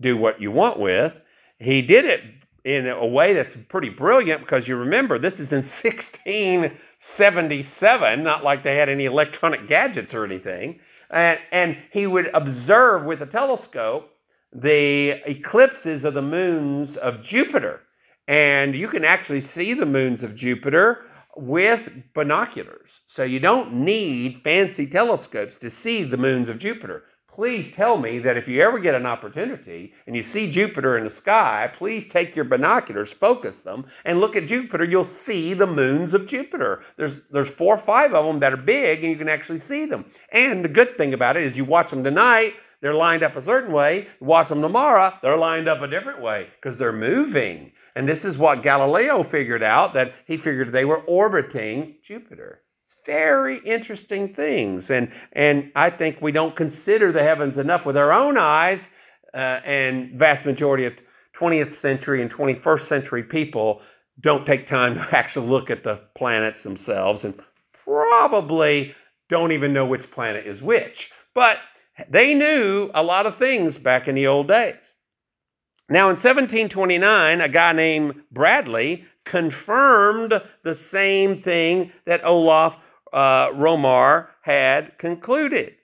[0.00, 1.20] do what you want with.
[1.58, 2.22] He did it
[2.64, 8.62] in a way that's pretty brilliant because you remember this is in 1677, not like
[8.62, 10.78] they had any electronic gadgets or anything.
[11.10, 14.10] And, and he would observe with a telescope
[14.52, 17.80] the eclipses of the moons of Jupiter.
[18.28, 21.04] And you can actually see the moons of Jupiter
[21.36, 23.00] with binoculars.
[23.06, 28.18] So you don't need fancy telescopes to see the moons of Jupiter please tell me
[28.18, 32.04] that if you ever get an opportunity and you see Jupiter in the sky, please
[32.04, 34.84] take your binoculars, focus them, and look at Jupiter.
[34.84, 36.82] You'll see the moons of Jupiter.
[36.96, 39.86] There's, there's four or five of them that are big, and you can actually see
[39.86, 40.04] them.
[40.30, 43.42] And the good thing about it is you watch them tonight, they're lined up a
[43.42, 44.08] certain way.
[44.20, 47.72] Watch them tomorrow, they're lined up a different way because they're moving.
[47.94, 52.61] And this is what Galileo figured out that he figured they were orbiting Jupiter
[53.04, 54.90] very interesting things.
[54.90, 58.90] And, and I think we don't consider the heavens enough with our own eyes,
[59.34, 60.94] uh, and vast majority of
[61.38, 63.80] 20th century and 21st century people
[64.20, 67.40] don't take time to actually look at the planets themselves and
[67.84, 68.94] probably
[69.28, 71.10] don't even know which planet is which.
[71.34, 71.58] But
[72.08, 74.92] they knew a lot of things back in the old days.
[75.88, 82.78] Now, in 1729, a guy named Bradley confirmed the same thing that Olaf
[83.12, 85.74] uh, Rømer had concluded.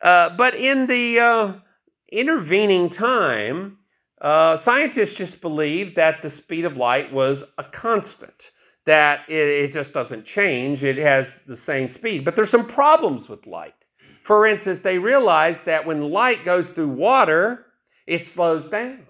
[0.00, 1.52] Uh, but in the uh,
[2.10, 3.78] intervening time,
[4.20, 8.50] uh, scientists just believed that the speed of light was a constant,
[8.84, 12.24] that it, it just doesn't change, it has the same speed.
[12.24, 13.74] But there's some problems with light.
[14.24, 17.66] For instance, they realized that when light goes through water,
[18.06, 19.06] it slows down.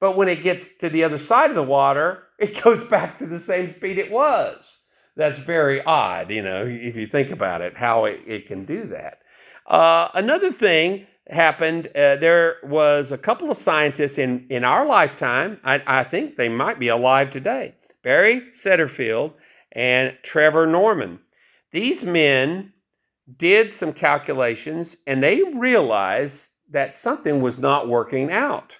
[0.00, 3.26] But when it gets to the other side of the water, it goes back to
[3.26, 4.80] the same speed it was
[5.16, 8.86] that's very odd, you know, if you think about it, how it, it can do
[8.88, 9.20] that.
[9.66, 15.58] Uh, another thing happened uh, there was a couple of scientists in, in our lifetime,
[15.64, 19.32] I, I think they might be alive today Barry Setterfield
[19.72, 21.20] and Trevor Norman.
[21.72, 22.72] These men
[23.38, 28.78] did some calculations and they realized that something was not working out.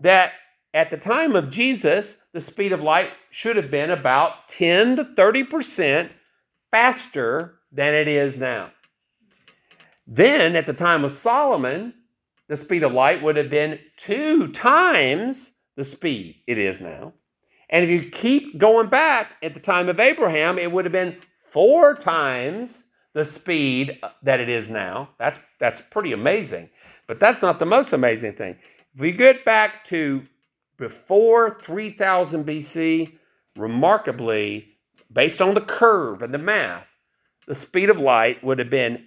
[0.00, 0.32] that
[0.74, 5.04] at the time of Jesus, the speed of light should have been about 10 to
[5.04, 6.12] 30 percent
[6.72, 8.72] faster than it is now.
[10.04, 11.94] Then, at the time of Solomon,
[12.48, 17.12] the speed of light would have been two times the speed it is now.
[17.70, 21.18] And if you keep going back at the time of Abraham, it would have been
[21.40, 25.10] four times the speed that it is now.
[25.18, 26.70] That's, that's pretty amazing.
[27.06, 28.56] But that's not the most amazing thing.
[28.94, 30.26] If we get back to
[30.76, 33.12] before 3000 BC,
[33.56, 34.71] remarkably,
[35.12, 36.86] based on the curve and the math,
[37.46, 39.04] the speed of light would have been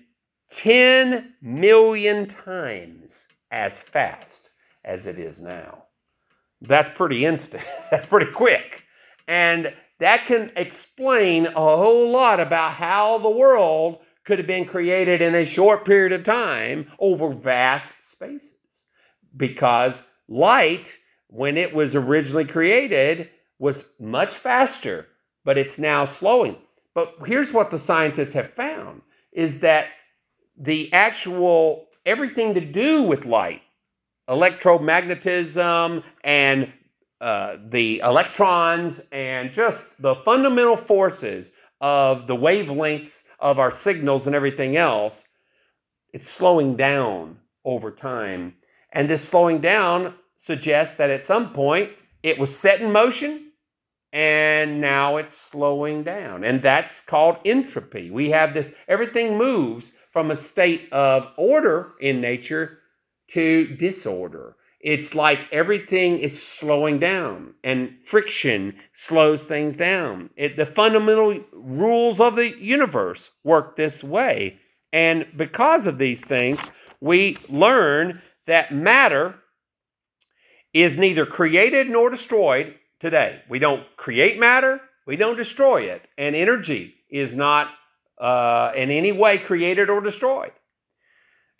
[0.51, 4.49] 10 million times as fast
[4.83, 5.85] as it is now.
[6.61, 7.63] That's pretty instant.
[7.91, 8.83] That's pretty quick.
[9.27, 15.21] And that can explain a whole lot about how the world could have been created
[15.21, 18.51] in a short period of time over vast spaces.
[19.35, 20.93] Because light,
[21.27, 23.29] when it was originally created,
[23.59, 25.07] was much faster,
[25.45, 26.57] but it's now slowing.
[26.93, 29.87] But here's what the scientists have found is that
[30.57, 33.61] the actual everything to do with light,
[34.27, 36.73] electromagnetism and
[37.21, 44.35] uh, the electrons and just the fundamental forces of the wavelengths of our signals and
[44.35, 45.25] everything else,
[46.13, 48.55] it's slowing down over time.
[48.91, 51.91] And this slowing down suggests that at some point
[52.23, 53.44] it was set in motion
[54.15, 56.45] and now it's slowing down.
[56.45, 58.09] And that's called entropy.
[58.09, 62.79] We have this, everything moves from a state of order in nature
[63.31, 64.55] to disorder.
[64.79, 70.29] It's like everything is slowing down, and friction slows things down.
[70.37, 74.59] It, the fundamental rules of the universe work this way.
[74.93, 76.61] And because of these things,
[77.01, 79.39] we learn that matter
[80.71, 82.75] is neither created nor destroyed
[83.05, 83.43] today.
[83.47, 86.07] We don't create matter, we don't destroy it.
[86.17, 87.69] And energy is not
[88.17, 90.53] uh, in any way created or destroyed.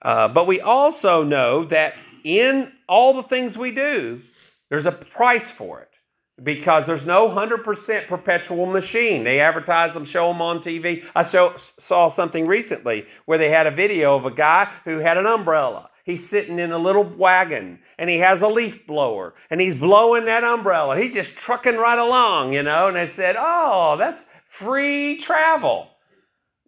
[0.02, 1.94] Uh, but we also know that
[2.24, 4.24] in all the things we do,
[4.72, 5.92] there's a price for it
[6.44, 9.24] because there's no 100% perpetual machine.
[9.24, 11.06] They advertise them, show them on TV.
[11.16, 15.28] I saw something recently where they had a video of a guy who had an
[15.28, 15.92] umbrella.
[16.06, 20.26] He's sitting in a little wagon and he has a leaf blower and he's blowing
[20.26, 21.02] that umbrella.
[21.02, 22.88] He's just trucking right along, you know.
[22.88, 25.90] And they said, Oh, that's free travel.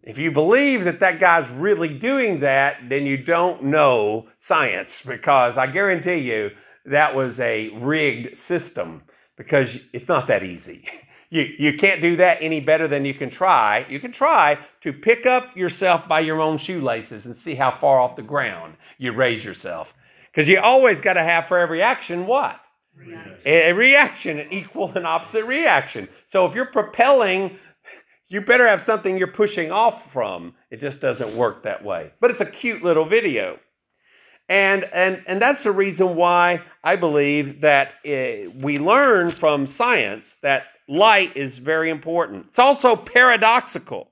[0.02, 5.56] If you believe that that guy's really doing that, then you don't know science because
[5.56, 6.50] I guarantee you
[6.86, 9.02] that was a rigged system
[9.36, 10.84] because it's not that easy.
[11.30, 13.86] You, you can't do that any better than you can try.
[13.88, 18.00] You can try to pick up yourself by your own shoelaces and see how far
[18.00, 19.94] off the ground you raise yourself.
[20.30, 22.60] Because you always got to have for every action what?
[22.96, 23.38] Reaction.
[23.44, 26.08] A reaction, an equal and opposite reaction.
[26.26, 27.58] So if you're propelling
[28.28, 30.54] you better have something you're pushing off from.
[30.70, 32.12] It just doesn't work that way.
[32.20, 33.58] But it's a cute little video.
[34.50, 40.36] And, and, and that's the reason why I believe that it, we learn from science
[40.42, 42.46] that light is very important.
[42.48, 44.10] It's also paradoxical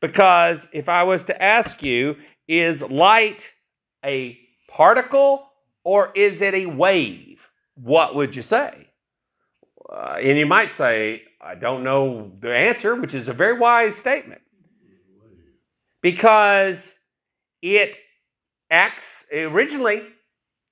[0.00, 2.16] because if I was to ask you,
[2.48, 3.52] is light
[4.04, 4.38] a
[4.68, 5.48] particle
[5.84, 7.50] or is it a wave?
[7.74, 8.88] What would you say?
[9.88, 13.96] Uh, and you might say, I don't know the answer, which is a very wise
[13.96, 14.40] statement.
[16.02, 16.96] Because
[17.62, 17.96] it
[18.70, 20.02] acts, originally,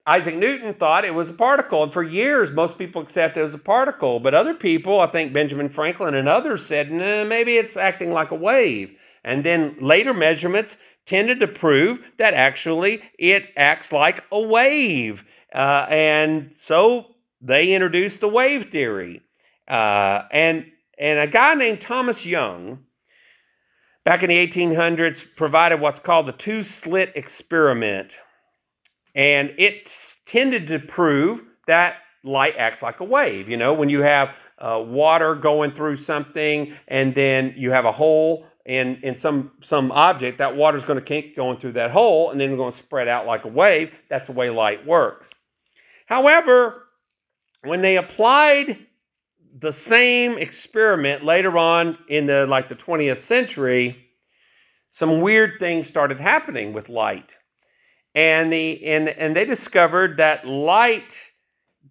[0.08, 1.82] Isaac Newton thought it was a particle.
[1.82, 4.20] And for years, most people accepted it was a particle.
[4.20, 8.30] But other people, I think Benjamin Franklin and others, said, nah, maybe it's acting like
[8.30, 8.98] a wave.
[9.22, 15.24] And then later measurements tended to prove that actually it acts like a wave.
[15.54, 19.20] Uh, and so they introduced the wave theory.
[19.68, 20.64] Uh, and,
[20.98, 22.78] and a guy named Thomas Young,
[24.06, 28.12] back in the 1800s, provided what's called the two slit experiment.
[29.18, 29.92] And it
[30.26, 33.48] tended to prove that light acts like a wave.
[33.48, 37.90] You know, when you have uh, water going through something and then you have a
[37.90, 41.90] hole in, in some, some object, that water is going to keep going through that
[41.90, 43.90] hole and then it's going to spread out like a wave.
[44.08, 45.34] That's the way light works.
[46.06, 46.84] However,
[47.64, 48.86] when they applied
[49.58, 53.96] the same experiment later on in the like the 20th century,
[54.90, 57.30] some weird things started happening with light.
[58.18, 61.16] And the and, and they discovered that light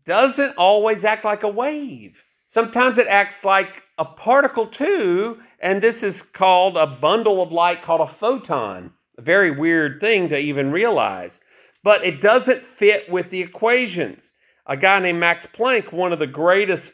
[0.04, 2.22] doesn't always act like a wave.
[2.48, 7.82] Sometimes it acts like a particle too, and this is called a bundle of light
[7.82, 8.92] called a photon.
[9.18, 11.40] A very weird thing to even realize.
[11.82, 14.34] But it doesn't fit with the equations.
[14.66, 16.92] A guy named Max Planck, one of the greatest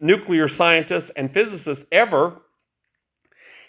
[0.00, 2.40] nuclear scientists and physicists ever,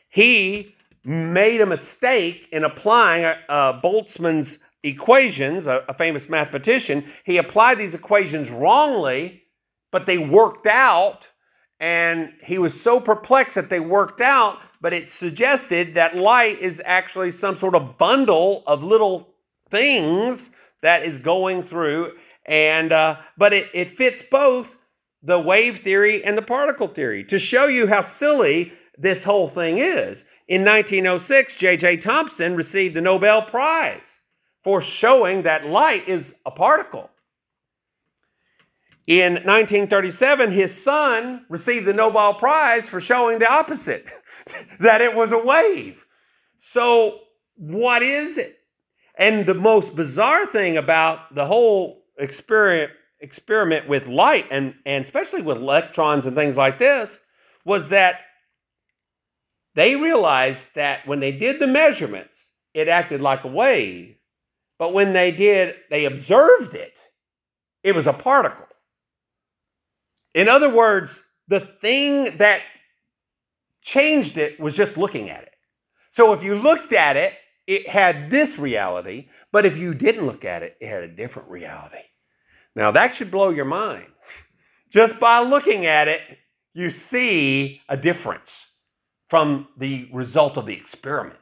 [0.08, 7.06] he made a mistake in applying uh, Boltzmann's equations, a, a famous mathematician.
[7.24, 9.44] He applied these equations wrongly,
[9.92, 11.30] but they worked out,
[11.80, 16.82] and he was so perplexed that they worked out, but it suggested that light is
[16.86, 19.34] actually some sort of bundle of little
[19.70, 22.14] things that is going through,
[22.46, 24.78] and uh, but it, it fits both
[25.24, 29.78] the wave theory and the particle theory to show you how silly this whole thing
[29.78, 30.26] is.
[30.52, 31.96] In 1906, J.J.
[31.96, 34.20] Thomson received the Nobel Prize
[34.62, 37.10] for showing that light is a particle.
[39.08, 44.12] In 1937, his son received the Nobel Prize for showing the opposite,
[44.82, 46.04] that it was a wave.
[46.58, 47.20] So,
[47.56, 48.58] what is it?
[49.18, 52.92] And the most bizarre thing about the whole experiment,
[53.22, 57.20] experiment with light, and, and especially with electrons and things like this,
[57.64, 58.20] was that
[59.76, 64.16] they realized that when they did the measurements, it acted like a wave.
[64.78, 66.98] But when they did, they observed it,
[67.84, 68.66] it was a particle.
[70.34, 72.62] In other words, the thing that
[73.82, 75.54] changed it was just looking at it.
[76.12, 77.34] So if you looked at it,
[77.68, 81.50] it had this reality, but if you didn't look at it, it had a different
[81.50, 81.98] reality.
[82.76, 84.08] Now that should blow your mind.
[84.90, 86.22] Just by looking at it,
[86.74, 88.71] you see a difference
[89.32, 91.40] from the result of the experiment.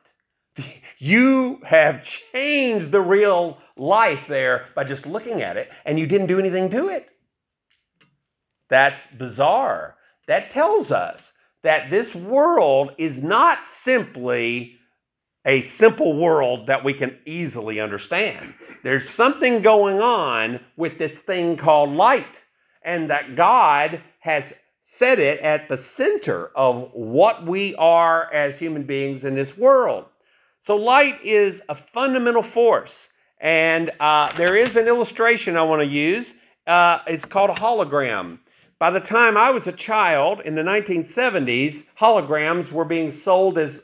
[1.02, 6.28] You have changed the real life there by just looking at it, and you didn't
[6.28, 7.08] do anything to it.
[8.68, 9.96] That's bizarre.
[10.28, 11.34] That tells us
[11.64, 14.76] that this world is not simply
[15.46, 18.54] a simple world that we can easily understand.
[18.84, 22.42] There's something going on with this thing called light,
[22.84, 24.54] and that God has
[24.92, 30.06] set it at the center of what we are as human beings in this world.
[30.60, 33.10] So, light is a fundamental force,
[33.40, 36.36] and uh, there is an illustration I want to use.
[36.66, 38.40] Uh, it's called a hologram.
[38.80, 43.84] By the time I was a child in the 1970s, holograms were being sold as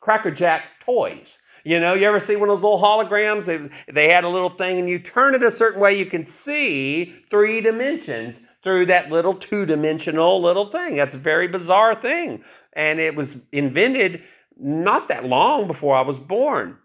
[0.00, 1.38] Cracker Jack toys.
[1.64, 3.46] You know, you ever see one of those little holograms?
[3.46, 6.24] They, they had a little thing, and you turn it a certain way, you can
[6.24, 10.96] see three dimensions through that little two dimensional little thing.
[10.96, 12.42] That's a very bizarre thing.
[12.72, 14.24] And it was invented
[14.58, 16.76] not that long before I was born.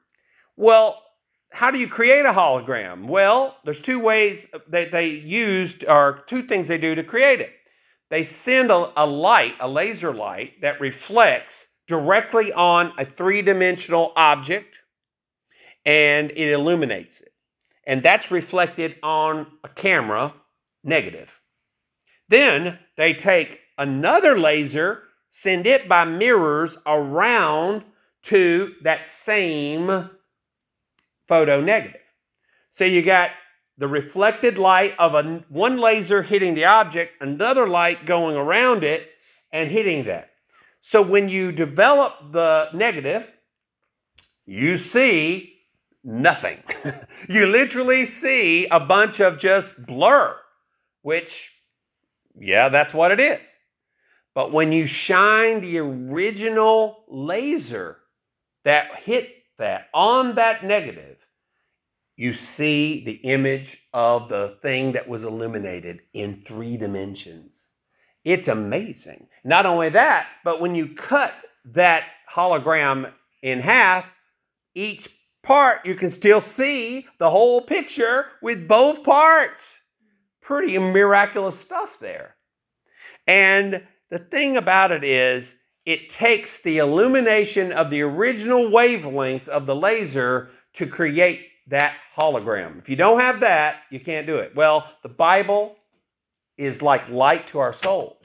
[0.56, 1.02] Well,
[1.50, 3.08] how do you create a hologram?
[3.08, 7.52] Well, there's two ways that they used, or two things they do to create it.
[8.12, 14.14] They send a, a light, a laser light, that reflects directly on a three dimensional
[14.16, 14.78] object
[15.84, 17.34] and it illuminates it.
[17.88, 20.36] And that's reflected on a camera,
[20.84, 21.41] negative.
[22.32, 27.84] Then they take another laser, send it by mirrors around
[28.24, 30.10] to that same
[31.28, 32.00] photo negative.
[32.70, 33.32] So you got
[33.78, 39.10] the reflected light of a, one laser hitting the object, another light going around it
[39.52, 40.30] and hitting that.
[40.80, 43.30] So when you develop the negative,
[44.46, 45.56] you see
[46.02, 46.64] nothing.
[47.28, 50.34] you literally see a bunch of just blur,
[51.02, 51.58] which
[52.40, 53.58] yeah, that's what it is.
[54.34, 57.98] But when you shine the original laser
[58.64, 61.18] that hit that on that negative,
[62.16, 67.66] you see the image of the thing that was illuminated in three dimensions.
[68.24, 69.28] It's amazing.
[69.44, 71.34] Not only that, but when you cut
[71.66, 73.12] that hologram
[73.42, 74.10] in half,
[74.76, 75.10] each
[75.44, 79.81] part you can still see the whole picture with both parts
[80.52, 82.36] pretty miraculous stuff there.
[83.26, 89.66] And the thing about it is, it takes the illumination of the original wavelength of
[89.66, 92.80] the laser to create that hologram.
[92.80, 94.54] If you don't have that, you can't do it.
[94.54, 95.78] Well, the Bible
[96.58, 98.18] is like light to our souls.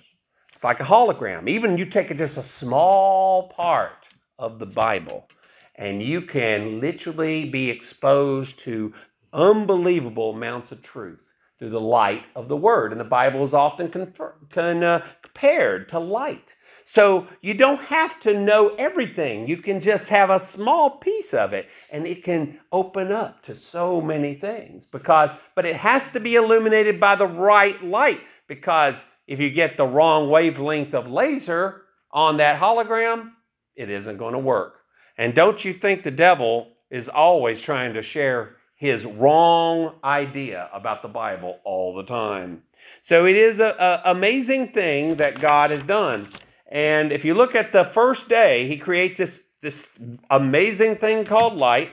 [0.53, 1.49] It's like a hologram.
[1.49, 4.05] Even you take just a small part
[4.37, 5.29] of the Bible,
[5.77, 8.93] and you can literally be exposed to
[9.33, 11.21] unbelievable amounts of truth
[11.59, 12.93] through the light of the word.
[12.93, 16.55] And the Bible is often confer- con, uh, compared to light.
[16.89, 19.49] So you don't have to know everything.
[19.49, 23.57] You can just have a small piece of it and it can open up to
[23.57, 29.05] so many things because but it has to be illuminated by the right light because
[29.27, 31.83] if you get the wrong wavelength of laser
[32.13, 33.33] on that hologram,
[33.75, 34.75] it isn't going to work.
[35.19, 41.03] And don't you think the devil is always trying to share his wrong idea about
[41.03, 42.63] the Bible all the time.
[43.03, 43.75] So it is an
[44.05, 46.29] amazing thing that God has done.
[46.69, 49.89] And if you look at the first day, he creates this, this
[50.31, 51.91] amazing thing called light.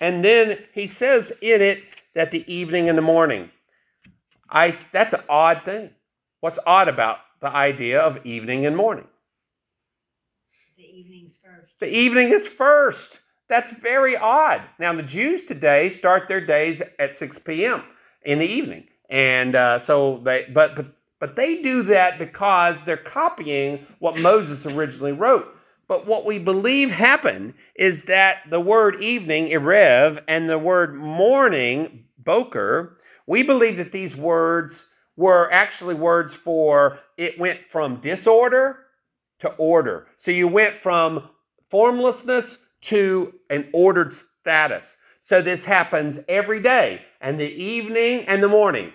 [0.00, 3.50] And then he says in it that the evening and the morning.
[4.48, 5.90] I that's an odd thing.
[6.40, 9.06] What's odd about the idea of evening and morning?
[10.76, 11.72] The evenings first.
[11.80, 13.20] The evening is first.
[13.52, 14.62] That's very odd.
[14.78, 17.84] Now, the Jews today start their days at 6 p.m.
[18.22, 18.84] in the evening.
[19.10, 20.86] And uh, so they, but, but,
[21.20, 25.54] but they do that because they're copying what Moses originally wrote.
[25.86, 32.04] But what we believe happened is that the word evening, erev, and the word morning,
[32.16, 32.96] boker,
[33.26, 38.78] we believe that these words were actually words for it went from disorder
[39.40, 40.06] to order.
[40.16, 41.28] So you went from
[41.68, 44.96] formlessness to an ordered status.
[45.20, 48.92] So this happens every day, and the evening and the morning.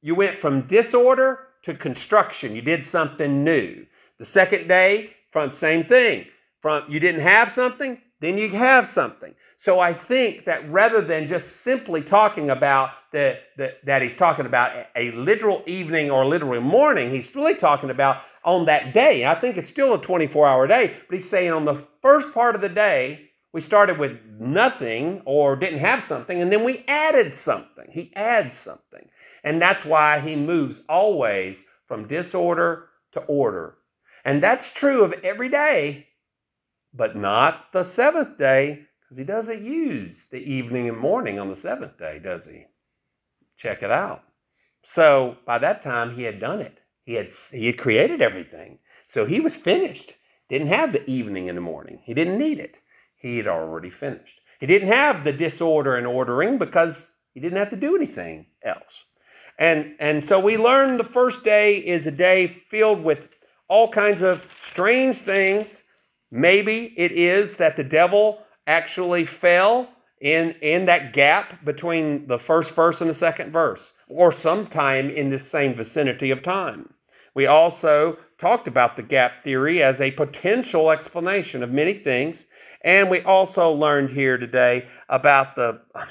[0.00, 2.56] You went from disorder to construction.
[2.56, 3.86] You did something new.
[4.18, 6.26] The second day, from same thing.
[6.60, 9.34] From you didn't have something, then you have something.
[9.56, 14.46] So I think that rather than just simply talking about the, the, that he's talking
[14.46, 19.26] about a literal evening or literal morning, he's really talking about on that day.
[19.26, 22.54] I think it's still a 24 hour day, but he's saying on the first part
[22.54, 27.34] of the day, we started with nothing or didn't have something, and then we added
[27.34, 27.88] something.
[27.90, 29.08] He adds something.
[29.44, 33.78] And that's why he moves always from disorder to order.
[34.24, 36.06] And that's true of every day,
[36.94, 41.56] but not the seventh day, because he doesn't use the evening and morning on the
[41.56, 42.66] seventh day, does he?
[43.56, 44.22] Check it out.
[44.82, 46.78] So by that time, he had done it.
[47.04, 48.78] He had, he had created everything.
[49.06, 50.14] So he was finished.
[50.48, 52.00] Didn't have the evening and the morning.
[52.04, 52.76] He didn't need it.
[53.16, 54.40] He had already finished.
[54.60, 59.04] He didn't have the disorder and ordering because he didn't have to do anything else.
[59.58, 63.28] And, and so we learned the first day is a day filled with
[63.68, 65.82] all kinds of strange things.
[66.34, 72.74] Maybe it is that the devil actually fell in, in that gap between the first
[72.74, 76.94] verse and the second verse, or sometime in the same vicinity of time.
[77.34, 82.46] We also talked about the gap theory as a potential explanation of many things,
[82.82, 85.82] and we also learned here today about the,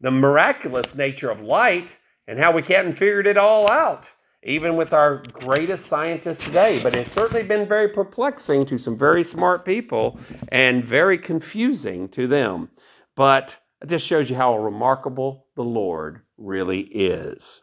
[0.00, 4.10] the miraculous nature of light and how we hadn't figured it all out,
[4.42, 6.80] even with our greatest scientists today.
[6.82, 10.18] But it's certainly been very perplexing to some very smart people
[10.48, 12.70] and very confusing to them.
[13.16, 17.59] But it just shows you how remarkable the Lord really is.